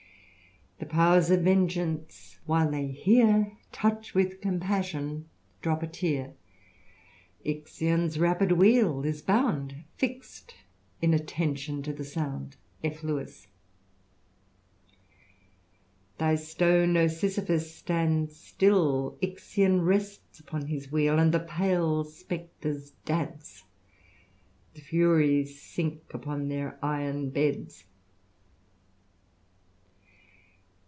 [0.81, 5.29] *''* The pow'rs of vengeance, while they hear, Touch'd with compassion,
[5.61, 6.33] drop a tear;
[7.45, 10.55] Ixion's rapid wheel is bound, Fix'd
[10.99, 13.01] in attention to the sound," F.
[13.01, 13.45] Lbwis.
[14.89, 22.03] '* Thy stone, O Sysiphus, stands still, Ixion rests upon his wheel, And the pale
[22.03, 23.63] spectres dance!
[24.73, 27.85] The furies sink upon their iron beds.